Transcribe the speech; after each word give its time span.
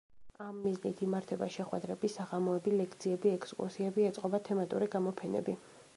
ამ 0.43 0.55
მიზნით 0.61 1.03
იმართება 1.07 1.49
შეხვედრები, 1.57 2.11
საღამოები, 2.13 2.75
ლექციები, 2.81 3.35
ექსკურსიები, 3.39 4.11
ეწყობა 4.11 4.43
თემატური 4.49 4.93
გამოფენები. 4.97 5.61